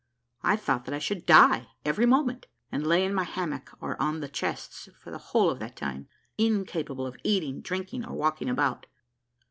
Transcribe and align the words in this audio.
I 0.41 0.55
thought 0.55 0.85
that 0.85 0.95
I 0.95 0.97
should 0.97 1.27
die 1.27 1.67
every 1.85 2.07
moment, 2.07 2.47
and 2.71 2.87
lay 2.87 3.05
in 3.05 3.13
my 3.13 3.21
hammock 3.23 3.77
or 3.79 4.01
on 4.01 4.19
the 4.19 4.27
chests 4.27 4.89
for 4.99 5.11
the 5.11 5.19
whole 5.29 5.51
of 5.51 5.59
that 5.59 5.75
time, 5.75 6.07
incapable 6.39 7.05
of 7.05 7.17
eating, 7.23 7.61
drinking, 7.61 8.03
or 8.07 8.15
walking 8.15 8.49
about. 8.49 8.87